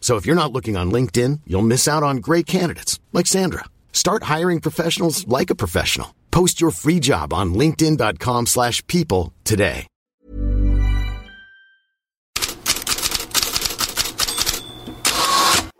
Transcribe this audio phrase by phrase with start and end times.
[0.00, 3.66] So if you're not looking on LinkedIn, you'll miss out on great candidates like Sandra.
[3.92, 6.08] Start hiring professionals like a professional.
[6.32, 9.86] Post your free job on linkedin.com/people today.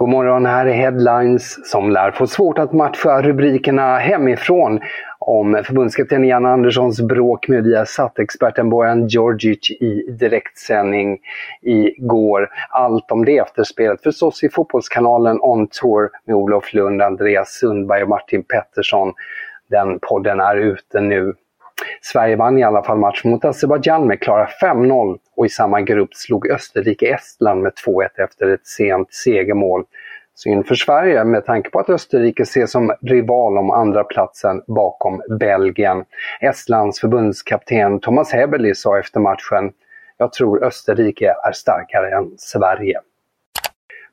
[0.01, 4.81] God morgon, här är Headlines som lär få svårt att matcha rubrikerna hemifrån
[5.21, 11.19] om förbundskapten Jan Anderssons bråk med Viasat-experten Bojan Djordjic i direktsändning
[11.63, 12.49] igår.
[12.71, 18.09] Allt om det efterspelet förstås i Fotbollskanalen On Tour med Olof Lund, Andreas Sundberg och
[18.09, 19.13] Martin Pettersson.
[19.71, 21.35] Den podden är ute nu.
[22.03, 26.15] Sverige vann i alla fall match mot Azerbajdzjan med klara 5-0 och i samma grupp
[26.15, 29.85] slog Österrike Estland med 2-1 efter ett sent segermål.
[30.43, 35.23] Synd för Sverige med tanke på att Österrike ses som rival om andra platsen bakom
[35.39, 36.05] Belgien.
[36.41, 39.73] Estlands förbundskapten Thomas Heberli sa efter matchen
[40.17, 43.01] “Jag tror Österrike är starkare än Sverige”.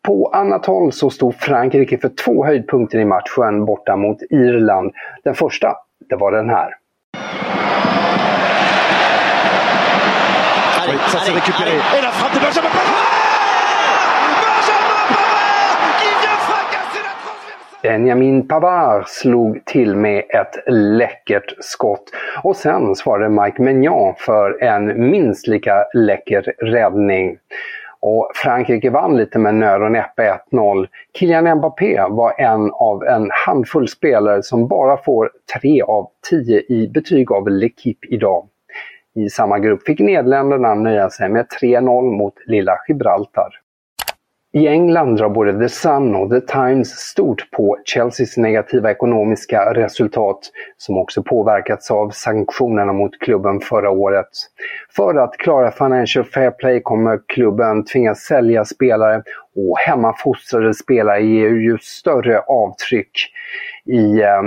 [0.01, 4.93] På annat håll så stod Frankrike för två höjdpunkter i matchen borta mot Irland.
[5.23, 5.75] Den första,
[6.09, 6.75] det var den här.
[10.81, 11.75] Allez, ça c'est récupéré.
[11.97, 13.26] Et la frappe de Benjamin Pavard Benjamin
[17.81, 22.03] Benjamin Pavard slog till med ett läckert skott.
[22.43, 27.37] Och sen svarade Mike Maignan för en minst lika läcker räddning.
[27.99, 30.87] Och Frankrike vann lite med nöd och näppe 1-0.
[31.19, 36.91] Kylian Mbappé var en av en handfull spelare som bara får 3 av 10 i
[36.93, 38.47] betyg av L'Equipe idag.
[39.15, 43.49] I samma grupp fick Nederländerna nöja sig med 3-0 mot lilla Gibraltar.
[44.57, 50.39] I England drar både The Sun och The Times stort på Chelseas negativa ekonomiska resultat
[50.77, 54.27] som också påverkats av sanktionerna mot klubben förra året.
[54.95, 59.23] För att klara Financial Fair Play kommer klubben tvingas sälja spelare
[59.55, 63.11] och hemmafostrade spelare ger ju större avtryck
[63.85, 64.41] i eh,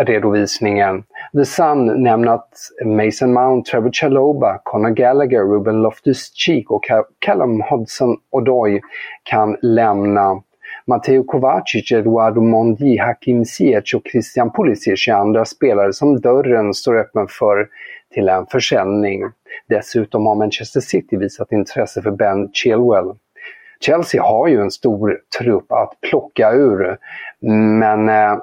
[0.00, 1.04] redovisningen.
[1.36, 2.50] The Sun nämner att
[2.84, 6.84] Mason Mount, Trevor Chaloba, Conor Gallagher, Ruben Loftus-Cheek och
[7.18, 8.80] Callum Hudson-Odoi
[9.22, 10.42] kan lämna.
[10.86, 16.98] Matteo Kovacic, Eduardo Mondi, Hakim Ziyech och Christian Pulisic är andra spelare som dörren står
[16.98, 17.68] öppen för
[18.14, 19.22] till en försäljning.
[19.68, 23.12] Dessutom har Manchester City visat intresse för Ben Chilwell.
[23.80, 26.98] Chelsea har ju en stor trupp att plocka ur,
[27.78, 28.38] men eh,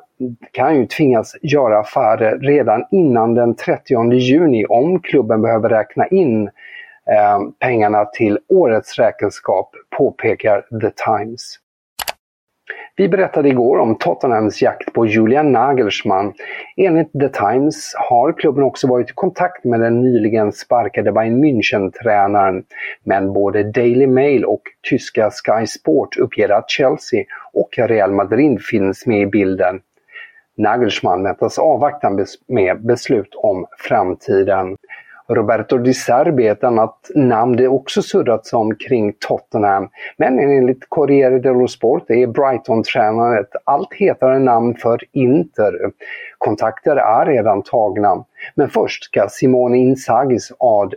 [0.51, 6.47] kan ju tvingas göra affärer redan innan den 30 juni om klubben behöver räkna in
[6.47, 11.59] eh, pengarna till årets räkenskap, påpekar The Times.
[12.95, 16.33] Vi berättade igår om Tottenhams jakt på Julian Nagelsmann.
[16.77, 22.63] Enligt The Times har klubben också varit i kontakt med den nyligen sparkade Bayern München-tränaren.
[23.03, 27.23] Men både Daily Mail och tyska Sky Sport uppger att Chelsea
[27.53, 29.79] och Real Madrid finns med i bilden.
[30.57, 32.09] Nagelsmann väntas avvakta
[32.47, 34.77] med beslut om framtiden.
[35.27, 39.89] Roberto Di Serbi är ett annat namn det också surrats om kring Tottenham.
[40.17, 45.73] Men enligt Corriere dello Sport är Brighton-tränaren ett allt hetare namn för Inter.
[46.37, 48.25] Kontakter är redan tagna.
[48.55, 50.51] Men först ska Simone Inzagis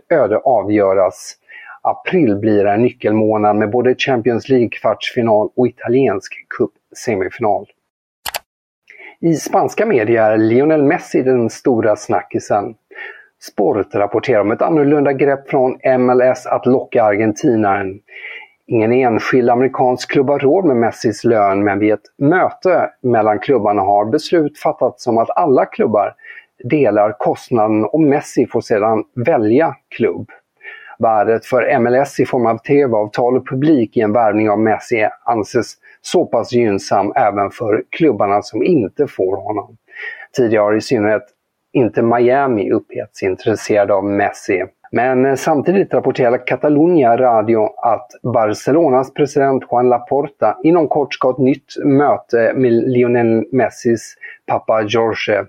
[0.09, 1.33] öde avgöras.
[1.81, 7.65] April blir en nyckelmånad med både Champions League-kvartsfinal och italiensk cup-semifinal.
[9.19, 12.75] I spanska medier är Lionel Messi den stora snackisen.
[13.41, 17.99] Sport rapporterar om ett annorlunda grepp från MLS att locka argentinaren.
[18.67, 23.81] Ingen enskild amerikansk klubb har råd med Messis lön men vid ett möte mellan klubbarna
[23.81, 26.15] har beslut fattats om att alla klubbar
[26.63, 30.31] delar kostnaden och Messi får sedan välja klubb.
[30.99, 35.73] Värdet för MLS i form av tv-avtal och publik i en värvning av Messi anses
[36.01, 39.77] så pass gynnsam även för klubbarna som inte får honom.
[40.35, 41.23] Tidigare har i synnerhet
[41.73, 44.63] inte Miami uppgetts intresserade av Messi.
[44.91, 51.33] Men eh, samtidigt rapporterar Catalunya Radio att Barcelonas president Juan Laporta inom kort ska ha
[51.33, 54.15] ett nytt möte med Lionel Messis
[54.45, 55.45] pappa Jorge.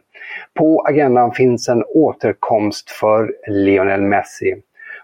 [0.54, 4.54] På agendan finns en återkomst för Lionel Messi.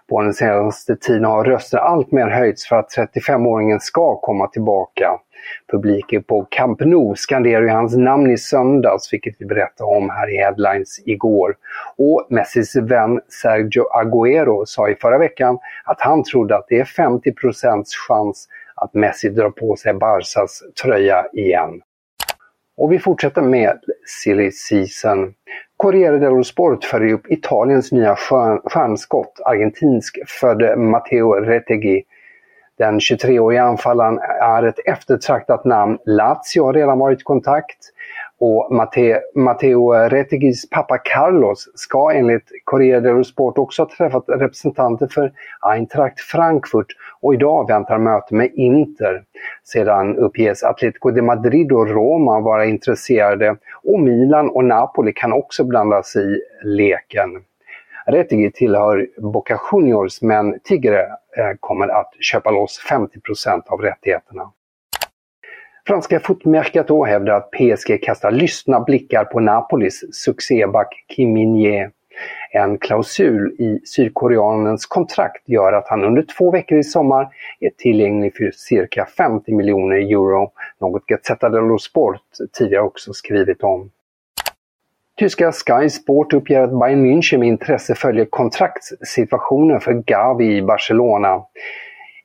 [0.09, 5.19] På den senaste tiden har röster alltmer höjts för att 35-åringen ska komma tillbaka.
[5.71, 10.37] Publiken på Camp Nou skanderade hans namn i söndags, vilket vi berättade om här i
[10.37, 11.55] Headlines igår.
[11.97, 16.85] Och Messis vän Sergio Agüero sa i förra veckan att han trodde att det är
[16.85, 17.33] 50
[18.07, 21.81] chans att Messi drar på sig Barsas tröja igen.
[22.77, 23.79] Och vi fortsätter med
[24.23, 25.33] Silly Season.
[25.85, 32.03] Corriere dello Sport följer upp Italiens nya stjärnskott, Argentinskfödde Matteo Retegui.
[32.77, 35.97] Den 23-årige anfallaren är ett eftertraktat namn.
[36.05, 37.77] Lazio har redan varit i kontakt
[38.39, 45.07] och Matteo, Matteo Retegis pappa Carlos ska enligt Corriere dello Sport också ha träffat representanter
[45.07, 46.87] för Eintracht Frankfurt
[47.21, 49.23] och idag väntar möte med Inter.
[49.63, 55.63] Sedan uppges Atletico de Madrid och Roma vara intresserade och Milan och Napoli kan också
[55.63, 57.29] blandas i leken.
[58.05, 64.51] Retegi tillhör Boca Juniors men Tigre eh, kommer att köpa loss 50% av rättigheterna.
[65.87, 71.91] Franska Footmercato hävdar att PSG kastar lystna blickar på Napolis succéback Kim Min-Jae.
[72.51, 77.27] En klausul i sydkoreanens kontrakt gör att han under två veckor i sommar
[77.59, 80.51] är tillgänglig för cirka 50 miljoner euro,
[80.81, 82.21] något Gazzetta dello Sport
[82.57, 83.91] tidigare också skrivit om.
[85.17, 91.43] Tyska Sky Sport uppger att Bayern München med intresse följer kontraktssituationen för Gavi i Barcelona.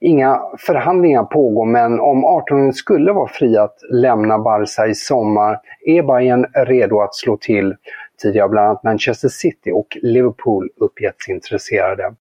[0.02, 6.02] Inga förhandlingar pågår men om 18 skulle vara fri att lämna Barca i sommar är
[6.02, 7.76] Bayern redo att slå till.
[8.22, 12.14] Tidigare bland annat Manchester City och Liverpool uppgetts intresserade.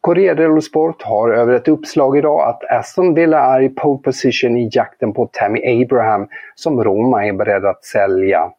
[0.00, 4.56] Corriere dello Sport har över ett uppslag idag att Aston Villa är i pole position
[4.56, 8.50] i jakten på Tammy Abraham som Roma är beredd att sälja.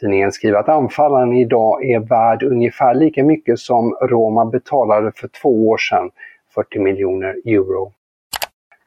[0.00, 5.68] Tidningen skriver att anfallaren idag är värd ungefär lika mycket som Roma betalade för två
[5.68, 6.10] år sedan,
[6.54, 7.92] 40 miljoner euro.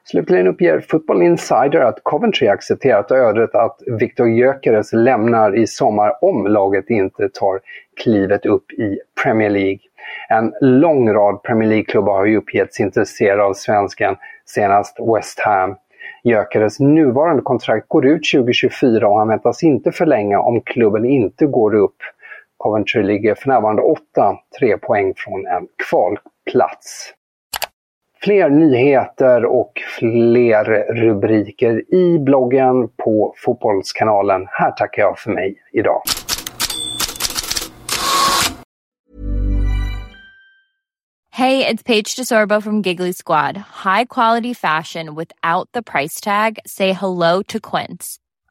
[0.04, 6.46] Slutligen uppger Football Insider att Coventry accepterat ödet att Viktor Gyökeres lämnar i sommar om
[6.46, 7.60] laget inte tar
[8.02, 9.78] klivet upp i Premier League.
[10.28, 14.16] En lång rad Premier League-klubbar har ju uppgetts intresserade av svensken,
[14.46, 15.76] senast West Ham.
[16.24, 21.74] Gyökeres nuvarande kontrakt går ut 2024 och han väntas inte förlänga om klubben inte går
[21.74, 21.96] upp.
[22.56, 24.00] Coventry ligger för närvarande 8,
[24.58, 27.14] 3 poäng från en kvalplats.
[28.24, 34.46] Fler nyheter och fler rubriker i bloggen på Fotbollskanalen.
[34.50, 36.02] Här tackar jag för mig idag.
[41.34, 43.56] Hej, det är Paige DeSorbo från Giggly Squad.
[43.84, 46.58] High quality fashion without the price tag.
[46.64, 48.21] Say hello to Quince.